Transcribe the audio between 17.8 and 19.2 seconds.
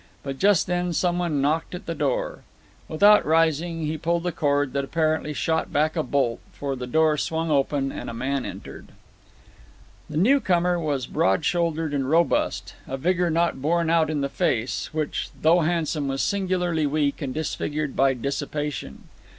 by dissipation.